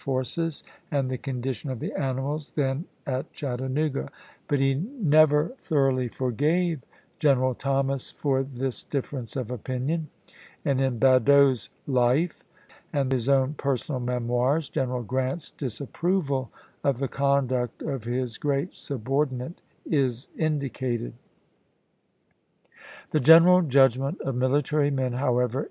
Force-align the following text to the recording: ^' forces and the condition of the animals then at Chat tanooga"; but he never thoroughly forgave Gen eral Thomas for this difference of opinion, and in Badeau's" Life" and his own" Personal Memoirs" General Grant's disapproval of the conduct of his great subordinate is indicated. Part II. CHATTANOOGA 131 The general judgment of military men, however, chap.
^' 0.01 0.03
forces 0.03 0.63
and 0.89 1.11
the 1.11 1.17
condition 1.19 1.69
of 1.69 1.79
the 1.79 1.93
animals 1.93 2.53
then 2.55 2.85
at 3.05 3.31
Chat 3.33 3.59
tanooga"; 3.59 4.09
but 4.47 4.59
he 4.59 4.73
never 4.99 5.49
thoroughly 5.59 6.07
forgave 6.07 6.79
Gen 7.19 7.37
eral 7.37 7.55
Thomas 7.55 8.09
for 8.09 8.41
this 8.41 8.83
difference 8.83 9.35
of 9.35 9.51
opinion, 9.51 10.07
and 10.65 10.81
in 10.81 10.97
Badeau's" 10.97 11.69
Life" 11.85 12.43
and 12.91 13.11
his 13.11 13.29
own" 13.29 13.53
Personal 13.69 13.99
Memoirs" 13.99 14.69
General 14.69 15.03
Grant's 15.03 15.51
disapproval 15.51 16.49
of 16.83 16.97
the 16.97 17.07
conduct 17.07 17.83
of 17.83 18.05
his 18.05 18.39
great 18.39 18.75
subordinate 18.75 19.61
is 19.85 20.29
indicated. 20.35 21.13
Part 23.11 23.21
II. 23.21 23.21
CHATTANOOGA 23.21 23.21
131 23.21 23.21
The 23.21 23.23
general 23.23 23.61
judgment 23.61 24.21
of 24.21 24.33
military 24.35 24.89
men, 24.89 25.13
however, 25.13 25.59
chap. 25.59 25.59